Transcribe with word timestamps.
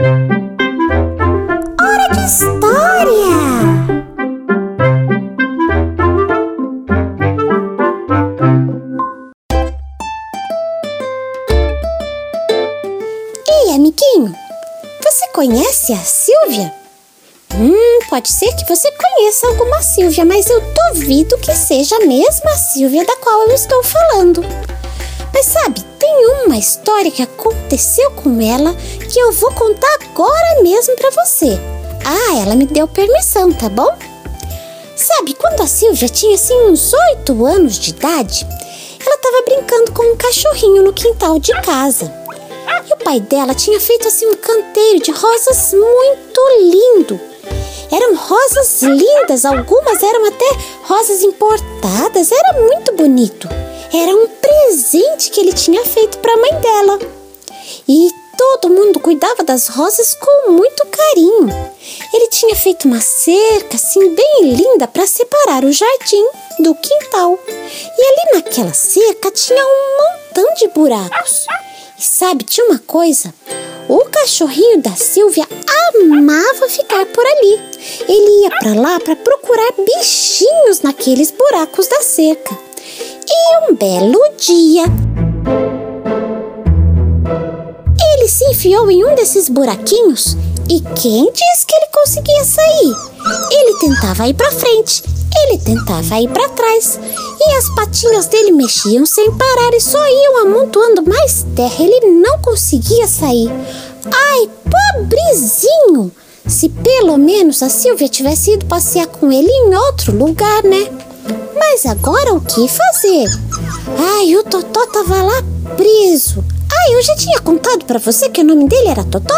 Hora 0.00 0.18
de 2.12 2.26
história! 2.26 3.14
Ei, 13.46 13.70
amiguinho, 13.70 14.34
você 15.00 15.28
conhece 15.28 15.92
a 15.92 15.98
Silvia? 15.98 16.74
Hum, 17.54 18.00
pode 18.10 18.32
ser 18.32 18.52
que 18.56 18.66
você 18.66 18.90
conheça 18.90 19.46
alguma 19.46 19.80
Silvia, 19.80 20.24
mas 20.24 20.50
eu 20.50 20.60
duvido 20.90 21.38
que 21.38 21.54
seja 21.54 21.94
a 21.96 22.06
mesma 22.06 22.50
Silvia 22.56 23.04
da 23.04 23.14
qual 23.18 23.42
eu 23.42 23.54
estou 23.54 23.80
falando. 23.84 24.42
Mas 25.32 25.46
sabe, 25.46 25.93
tem 26.04 26.26
uma 26.44 26.58
história 26.58 27.10
que 27.10 27.22
aconteceu 27.22 28.10
com 28.10 28.38
ela 28.38 28.74
que 29.10 29.18
eu 29.18 29.32
vou 29.32 29.50
contar 29.52 29.88
agora 30.02 30.62
mesmo 30.62 30.94
para 30.96 31.08
você. 31.08 31.58
Ah, 32.04 32.42
ela 32.42 32.54
me 32.54 32.66
deu 32.66 32.86
permissão, 32.86 33.50
tá 33.50 33.70
bom? 33.70 33.88
Sabe, 34.94 35.32
quando 35.32 35.62
a 35.62 35.66
Silvia 35.66 36.06
tinha 36.10 36.34
assim 36.34 36.54
uns 36.66 36.92
oito 36.92 37.46
anos 37.46 37.78
de 37.78 37.90
idade, 37.90 38.46
ela 39.00 39.14
estava 39.16 39.44
brincando 39.46 39.92
com 39.92 40.02
um 40.12 40.16
cachorrinho 40.16 40.82
no 40.82 40.92
quintal 40.92 41.38
de 41.38 41.52
casa. 41.62 42.12
E 42.86 42.92
o 42.92 42.98
pai 42.98 43.20
dela 43.20 43.54
tinha 43.54 43.80
feito 43.80 44.06
assim 44.06 44.26
um 44.26 44.36
canteiro 44.36 45.02
de 45.02 45.10
rosas 45.10 45.72
muito 45.72 46.40
lindo. 46.60 47.18
Eram 47.90 48.14
rosas 48.14 48.82
lindas, 48.82 49.46
algumas 49.46 50.02
eram 50.02 50.26
até 50.26 50.50
rosas 50.82 51.22
importadas, 51.22 52.30
era 52.30 52.60
muito 52.60 52.92
bonito. 52.94 53.48
Era 53.90 54.14
um 54.14 54.26
presente 54.26 54.44
que 55.30 55.40
ele 55.40 55.52
tinha 55.52 55.84
feito 55.84 56.18
para 56.18 56.32
a 56.32 56.36
mãe 56.36 56.60
dela. 56.60 56.98
E 57.88 58.10
todo 58.36 58.72
mundo 58.72 58.98
cuidava 58.98 59.44
das 59.44 59.68
rosas 59.68 60.14
com 60.14 60.50
muito 60.50 60.84
carinho. 60.86 61.48
Ele 62.12 62.28
tinha 62.28 62.56
feito 62.56 62.86
uma 62.86 63.00
cerca 63.00 63.76
assim 63.76 64.14
bem 64.14 64.42
linda 64.42 64.88
para 64.88 65.06
separar 65.06 65.64
o 65.64 65.72
jardim 65.72 66.26
do 66.58 66.74
quintal. 66.74 67.38
E 67.48 68.02
ali 68.02 68.34
naquela 68.34 68.74
cerca 68.74 69.30
tinha 69.30 69.64
um 69.64 69.96
montão 69.98 70.54
de 70.54 70.68
buracos. 70.68 71.46
E 71.98 72.02
sabe, 72.02 72.42
tinha 72.42 72.66
uma 72.66 72.78
coisa? 72.80 73.32
O 73.88 74.04
cachorrinho 74.06 74.80
da 74.82 74.96
Silvia 74.96 75.46
amava 75.94 76.68
ficar 76.68 77.06
por 77.06 77.24
ali. 77.24 77.60
Ele 78.08 78.42
ia 78.42 78.50
para 78.50 78.74
lá 78.74 78.98
para 78.98 79.14
procurar 79.14 79.72
bichinhos 79.78 80.80
naqueles 80.80 81.30
buracos 81.30 81.86
da 81.86 82.00
cerca. 82.00 82.63
E 83.26 83.70
um 83.70 83.74
belo 83.74 84.20
dia, 84.38 84.84
ele 88.14 88.28
se 88.28 88.44
enfiou 88.50 88.90
em 88.90 89.04
um 89.04 89.14
desses 89.14 89.48
buraquinhos 89.48 90.36
e 90.68 90.80
quem 91.00 91.30
disse 91.32 91.66
que 91.66 91.74
ele 91.74 91.86
conseguia 91.92 92.44
sair? 92.44 92.94
Ele 93.50 93.78
tentava 93.78 94.28
ir 94.28 94.34
para 94.34 94.50
frente, 94.52 95.02
ele 95.42 95.58
tentava 95.58 96.20
ir 96.20 96.28
para 96.28 96.48
trás 96.50 96.98
e 97.40 97.54
as 97.56 97.74
patinhas 97.74 98.26
dele 98.26 98.52
mexiam 98.52 99.04
sem 99.04 99.32
parar 99.32 99.74
e 99.74 99.80
só 99.80 99.98
iam 100.06 100.46
amontoando 100.46 101.02
mais 101.02 101.46
terra. 101.54 101.82
Ele 101.84 102.06
não 102.20 102.38
conseguia 102.40 103.06
sair. 103.06 103.50
Ai, 104.06 104.50
pobrezinho! 104.70 106.12
Se 106.46 106.68
pelo 106.68 107.16
menos 107.16 107.62
a 107.62 107.68
Silvia 107.68 108.08
tivesse 108.08 108.52
ido 108.52 108.66
passear 108.66 109.06
com 109.06 109.32
ele 109.32 109.50
em 109.50 109.74
outro 109.74 110.16
lugar, 110.16 110.62
né? 110.62 111.13
Mas 111.74 111.86
agora 111.86 112.32
o 112.32 112.40
que 112.40 112.68
fazer? 112.68 113.26
Ai, 113.98 114.36
o 114.36 114.44
Totó 114.44 114.86
tava 114.86 115.20
lá 115.24 115.42
preso. 115.76 116.44
Ai, 116.70 116.94
eu 116.94 117.02
já 117.02 117.16
tinha 117.16 117.40
contado 117.40 117.84
para 117.84 117.98
você 117.98 118.28
que 118.28 118.42
o 118.42 118.44
nome 118.44 118.68
dele 118.68 118.90
era 118.90 119.02
Totó? 119.02 119.34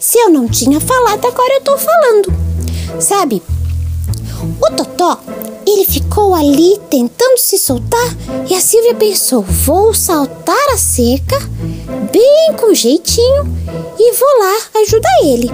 Se 0.00 0.16
eu 0.16 0.30
não 0.30 0.48
tinha 0.48 0.80
falado, 0.80 1.26
agora 1.26 1.56
eu 1.56 1.60
tô 1.60 1.76
falando. 1.76 2.32
Sabe, 2.98 3.42
o 4.58 4.74
Totó, 4.74 5.20
ele 5.66 5.84
ficou 5.84 6.34
ali 6.34 6.80
tentando 6.88 7.36
se 7.36 7.58
soltar 7.58 8.16
e 8.48 8.54
a 8.54 8.60
Silvia 8.60 8.94
pensou: 8.94 9.42
vou 9.42 9.92
saltar 9.92 10.70
a 10.72 10.78
cerca 10.78 11.38
bem 12.10 12.56
com 12.58 12.72
jeitinho 12.72 13.54
e 13.98 14.12
vou 14.14 14.38
lá 14.38 14.80
ajudar 14.80 15.24
ele. 15.24 15.50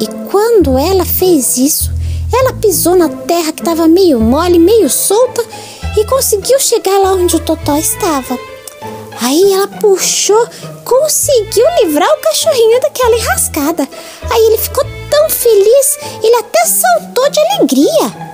E 0.00 0.06
quando 0.30 0.78
ela 0.78 1.04
fez 1.04 1.58
isso, 1.58 1.92
ela 2.32 2.52
pisou 2.54 2.96
na 2.96 3.08
terra 3.08 3.52
que 3.52 3.60
estava 3.60 3.88
meio 3.88 4.20
mole, 4.20 4.58
meio 4.58 4.88
solta 4.88 5.42
e 5.96 6.04
conseguiu 6.04 6.58
chegar 6.58 6.98
lá 6.98 7.12
onde 7.12 7.36
o 7.36 7.40
Totó 7.40 7.76
estava. 7.76 8.38
Aí 9.20 9.52
ela 9.52 9.66
puxou, 9.66 10.46
conseguiu 10.84 11.66
livrar 11.82 12.08
o 12.08 12.20
cachorrinho 12.20 12.80
daquela 12.80 13.16
enrascada. 13.16 13.88
Aí 14.30 14.46
ele 14.46 14.58
ficou 14.58 14.84
tão 15.10 15.28
feliz, 15.28 15.98
ele 16.22 16.36
até 16.36 16.64
saltou 16.64 17.28
de 17.28 17.40
alegria. 17.40 18.28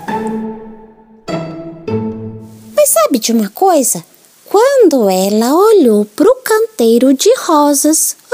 Mas 2.77 2.91
sabe 2.91 3.19
de 3.19 3.33
uma 3.33 3.49
coisa? 3.49 4.05
Quando 4.47 5.09
ela 5.09 5.55
olhou 5.55 6.05
para 6.05 6.29
o 6.29 6.37
canteiro 6.37 7.15
de 7.15 7.33
rosas, 7.39 8.15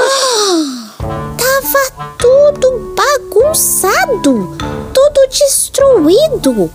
tava 1.38 2.14
tudo 2.18 2.94
bagunçado, 2.96 4.58
destruído. 5.30 6.70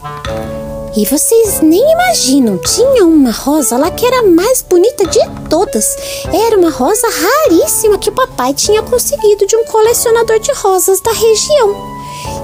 E 0.96 1.06
vocês 1.06 1.60
nem 1.60 1.92
imaginam, 1.92 2.58
tinha 2.58 3.06
uma 3.06 3.30
rosa 3.30 3.78
lá 3.78 3.92
que 3.92 4.06
era 4.06 4.20
a 4.20 4.24
mais 4.24 4.62
bonita 4.62 5.06
de 5.06 5.20
todas. 5.50 5.98
Era 6.34 6.58
uma 6.58 6.70
rosa 6.70 7.06
raríssima 7.10 7.98
que 7.98 8.10
o 8.10 8.14
papai 8.14 8.54
tinha 8.54 8.82
conseguido 8.82 9.46
de 9.46 9.58
um 9.58 9.66
colecionador 9.66 10.40
de 10.40 10.54
rosas 10.54 11.02
da 11.02 11.12
região. 11.12 11.76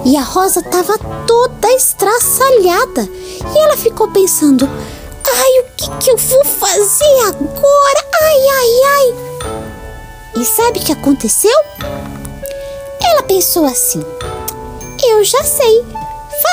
E 0.03 0.17
a 0.17 0.21
rosa 0.21 0.59
estava 0.59 0.97
toda 1.25 1.71
estraçalhada. 1.71 3.07
E 3.55 3.57
ela 3.57 3.77
ficou 3.77 4.09
pensando: 4.11 4.67
ai, 4.67 5.59
o 5.61 5.65
que, 5.77 5.89
que 6.03 6.11
eu 6.11 6.17
vou 6.17 6.43
fazer 6.43 7.19
agora? 7.27 8.05
Ai, 8.21 8.47
ai, 8.49 8.81
ai. 8.83 10.41
E 10.41 10.45
sabe 10.45 10.79
o 10.79 10.83
que 10.83 10.91
aconteceu? 10.91 11.57
Ela 13.01 13.23
pensou 13.23 13.65
assim: 13.65 14.03
eu 15.05 15.23
já 15.23 15.43
sei. 15.43 15.85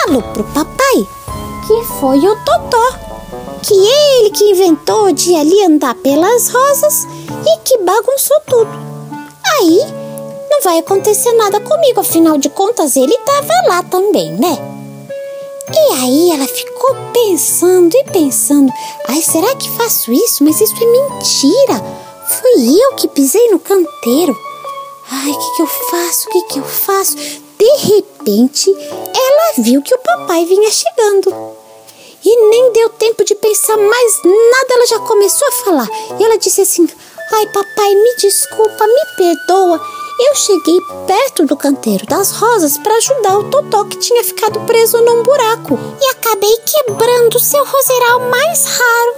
Falou 0.05 0.23
pro 0.23 0.45
papai 0.45 1.07
que 1.67 1.85
foi 2.01 2.19
o 2.19 2.37
Totó, 2.45 2.93
que 3.63 3.75
ele 3.75 4.31
que 4.31 4.51
inventou 4.51 5.13
de 5.13 5.35
ali 5.35 5.63
andar 5.65 5.95
pelas 5.97 6.49
rosas 6.49 7.07
e 7.47 7.59
que 7.59 7.77
bagunçou 7.79 8.41
tudo. 8.47 8.71
Aí 9.59 9.79
não 10.51 10.63
vai 10.63 10.79
acontecer 10.79 11.33
nada 11.35 11.61
comigo, 11.61 12.01
afinal 12.01 12.39
de 12.39 12.49
contas 12.49 12.97
ele 12.97 13.15
estava 13.15 13.53
lá 13.69 13.83
também, 13.83 14.33
né? 14.33 14.59
E 15.71 15.93
aí 15.95 16.31
ela 16.31 16.47
ficou 16.47 16.97
pensando 17.13 17.95
e 17.95 18.05
pensando: 18.05 18.73
ai, 19.07 19.21
será 19.21 19.55
que 19.55 19.71
faço 19.73 20.11
isso? 20.11 20.43
Mas 20.43 20.61
isso 20.61 20.75
é 20.75 20.87
mentira. 20.87 21.85
Fui 22.29 22.83
eu 22.83 22.95
que 22.95 23.09
pisei 23.09 23.51
no 23.51 23.59
canteiro. 23.59 24.35
Ai, 25.11 25.31
o 25.31 25.39
que, 25.39 25.57
que 25.57 25.63
eu 25.63 25.67
faço? 25.67 26.29
O 26.29 26.33
que, 26.33 26.43
que 26.45 26.59
eu 26.59 26.65
faço? 26.65 27.17
De 27.59 27.95
repente, 27.95 28.71
ela 28.73 29.53
viu 29.59 29.83
que 29.83 29.95
o 29.95 29.99
papai 29.99 30.45
vinha 30.45 30.71
chegando. 30.71 31.35
E 32.25 32.49
nem 32.51 32.73
deu 32.73 32.89
tempo 32.91 33.25
de 33.25 33.35
pensar 33.35 33.77
mais 33.77 34.23
nada, 34.25 34.75
ela 34.75 34.87
já 34.87 34.99
começou 35.01 35.49
a 35.49 35.53
falar. 35.53 35.89
E 36.19 36.25
ela 36.25 36.39
disse 36.39 36.61
assim: 36.61 36.89
Ai, 37.33 37.47
papai, 37.47 37.95
me 37.95 38.17
desculpa, 38.17 38.87
me 38.87 39.17
perdoa. 39.17 39.81
Eu 40.21 40.35
cheguei 40.35 40.81
perto 41.07 41.47
do 41.47 41.57
canteiro 41.57 42.05
das 42.07 42.33
rosas 42.33 42.77
para 42.77 42.97
ajudar 42.97 43.39
o 43.39 43.51
Totó 43.51 43.85
que 43.85 43.99
tinha 43.99 44.25
ficado 44.25 44.61
preso 44.61 45.01
num 45.01 45.23
buraco 45.23 45.79
e 46.01 46.07
acabei 46.11 46.57
quebrando 46.59 47.39
seu 47.39 47.65
roseral 47.65 48.21
mais 48.29 48.65
raro. 48.65 49.15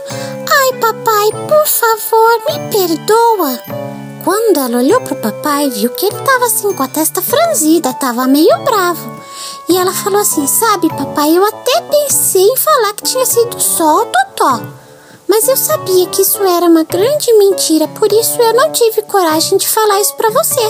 Ai, 0.47 0.73
papai, 0.79 1.31
por 1.49 1.67
favor, 1.67 2.43
me 2.49 2.71
perdoa. 2.71 3.80
Quando 4.25 4.58
ela 4.58 4.78
olhou 4.78 5.00
pro 5.00 5.16
papai, 5.16 5.70
viu 5.70 5.88
que 5.91 6.04
ele 6.04 6.20
tava 6.22 6.44
assim 6.44 6.72
com 6.75 6.82
a 6.82 6.88
testa 6.88 7.22
franzida, 7.22 7.94
tava 7.94 8.26
meio 8.26 8.58
bravo. 8.64 9.20
E 9.67 9.76
ela 9.76 9.93
falou 9.93 10.20
assim: 10.20 10.46
Sabe, 10.46 10.88
papai, 10.90 11.37
eu 11.37 11.44
até 11.44 11.81
pensei 11.82 12.43
em 12.43 12.56
falar 12.56 12.93
que 12.93 13.05
tinha 13.05 13.25
sido 13.25 13.58
só 13.58 14.02
o 14.02 14.06
Totó. 14.06 14.61
Mas 15.26 15.49
eu 15.49 15.56
sabia 15.56 16.06
que 16.08 16.20
isso 16.22 16.43
era 16.43 16.67
uma 16.67 16.84
grande 16.84 17.32
mentira, 17.34 17.88
por 17.88 18.12
isso 18.12 18.40
eu 18.43 18.52
não 18.52 18.72
tive 18.72 19.00
coragem 19.02 19.56
de 19.56 19.69
falar 19.69 20.00
isso 20.00 20.14
para 20.17 20.28
você. 20.31 20.61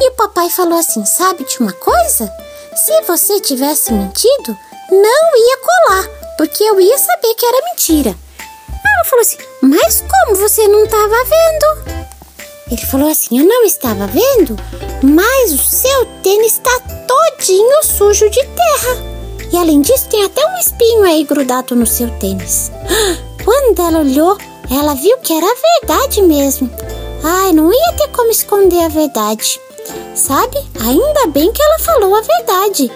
E 0.00 0.08
o 0.08 0.14
papai 0.14 0.48
falou 0.48 0.78
assim: 0.78 1.04
Sabe 1.04 1.44
de 1.44 1.58
uma 1.58 1.72
coisa? 1.72 2.32
Se 2.74 3.02
você 3.02 3.38
tivesse 3.40 3.92
mentido, 3.92 4.56
não 4.90 5.36
ia 5.36 5.58
colar, 5.58 6.08
porque 6.38 6.64
eu 6.64 6.80
ia 6.80 6.96
saber 6.96 7.34
que 7.34 7.44
era 7.44 7.64
mentira. 7.70 8.10
Ela 8.68 9.04
falou 9.04 9.20
assim: 9.20 9.38
Mas 9.60 10.02
como 10.02 10.36
você 10.36 10.66
não 10.68 10.84
estava 10.84 11.16
vendo? 11.24 12.01
Ele 12.72 12.86
falou 12.86 13.10
assim: 13.10 13.38
Eu 13.38 13.44
não 13.44 13.64
estava 13.64 14.06
vendo, 14.06 14.56
mas 15.02 15.52
o 15.52 15.58
seu 15.58 16.06
tênis 16.22 16.52
está 16.52 16.70
todinho 17.06 17.84
sujo 17.84 18.30
de 18.30 18.40
terra. 18.42 19.12
E 19.52 19.56
além 19.58 19.82
disso, 19.82 20.08
tem 20.08 20.24
até 20.24 20.42
um 20.46 20.58
espinho 20.58 21.02
aí 21.02 21.22
grudado 21.22 21.76
no 21.76 21.86
seu 21.86 22.08
tênis. 22.18 22.72
Quando 23.44 23.78
ela 23.78 23.98
olhou, 23.98 24.38
ela 24.70 24.94
viu 24.94 25.18
que 25.18 25.34
era 25.34 25.54
verdade 25.80 26.22
mesmo. 26.22 26.70
Ai, 27.22 27.52
não 27.52 27.70
ia 27.70 27.92
ter 27.92 28.08
como 28.08 28.30
esconder 28.30 28.86
a 28.86 28.88
verdade. 28.88 29.60
Sabe, 30.14 30.56
ainda 30.80 31.26
bem 31.26 31.52
que 31.52 31.62
ela 31.62 31.78
falou 31.78 32.14
a 32.14 32.22
verdade. 32.22 32.90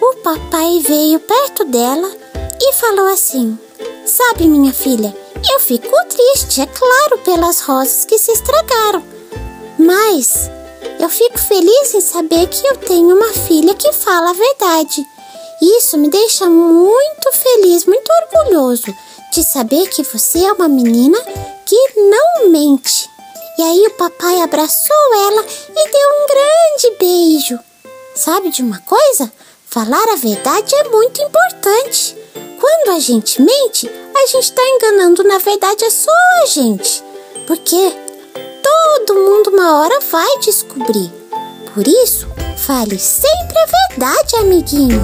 O 0.00 0.14
papai 0.22 0.78
veio 0.86 1.18
perto 1.18 1.64
dela 1.64 2.08
e 2.60 2.72
falou 2.74 3.08
assim: 3.08 3.58
Sabe, 4.08 4.46
minha 4.46 4.72
filha, 4.72 5.14
eu 5.52 5.60
fico 5.60 5.94
triste, 6.08 6.62
é 6.62 6.66
claro, 6.66 7.18
pelas 7.18 7.60
rosas 7.60 8.06
que 8.06 8.18
se 8.18 8.32
estragaram. 8.32 9.04
Mas 9.78 10.50
eu 10.98 11.10
fico 11.10 11.38
feliz 11.38 11.92
em 11.92 12.00
saber 12.00 12.46
que 12.48 12.66
eu 12.66 12.76
tenho 12.78 13.14
uma 13.14 13.32
filha 13.34 13.74
que 13.74 13.92
fala 13.92 14.30
a 14.30 14.32
verdade. 14.32 15.04
Isso 15.60 15.98
me 15.98 16.08
deixa 16.08 16.48
muito 16.48 17.32
feliz, 17.32 17.84
muito 17.84 18.10
orgulhoso 18.22 18.86
de 19.30 19.44
saber 19.44 19.86
que 19.88 20.02
você 20.02 20.42
é 20.42 20.52
uma 20.52 20.68
menina 20.68 21.18
que 21.66 21.76
não 21.96 22.48
mente. 22.48 23.10
E 23.58 23.62
aí 23.62 23.86
o 23.88 23.96
papai 23.96 24.40
abraçou 24.40 25.14
ela 25.14 25.44
e 25.44 25.90
deu 25.90 26.08
um 26.14 26.26
grande 26.26 26.98
beijo. 26.98 27.58
Sabe 28.14 28.50
de 28.50 28.62
uma 28.62 28.80
coisa? 28.80 29.30
Falar 29.66 30.14
a 30.14 30.16
verdade 30.16 30.74
é 30.74 30.88
muito 30.88 31.20
importante. 31.20 32.16
Quando 32.60 32.96
a 32.96 33.00
gente 33.00 33.40
mente, 33.40 33.88
a 33.88 34.26
gente 34.26 34.44
está 34.44 34.62
enganando, 34.62 35.22
na 35.22 35.38
verdade 35.38 35.84
é 35.84 35.90
só 35.90 36.10
a 36.42 36.46
gente. 36.46 37.02
Porque 37.46 37.92
todo 38.62 39.14
mundo 39.14 39.50
uma 39.50 39.80
hora 39.80 40.00
vai 40.00 40.38
descobrir. 40.40 41.10
Por 41.72 41.86
isso, 41.86 42.26
fale 42.56 42.98
sempre 42.98 43.56
a 43.58 43.66
verdade, 43.90 44.36
amiguinho. 44.36 45.00